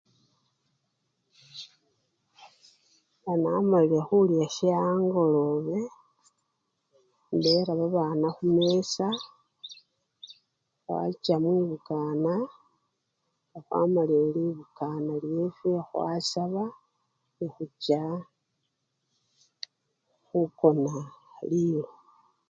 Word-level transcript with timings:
Nga 3.29 3.33
namalile 3.41 3.99
khulya 4.07 4.45
sye 4.55 4.71
angolobe, 4.89 5.77
indera 7.33 7.71
babana 7.81 8.27
khumesa 8.35 9.07
khwacha 10.83 11.35
mwibukana, 11.43 12.33
nga 13.47 13.59
khwamalile 13.65 14.27
libukana 14.35 15.11
lyefwe 15.23 15.71
khwasaba, 15.87 16.63
nekhucha 17.37 18.01
khukona 20.27 20.93
lilo. 21.49 21.85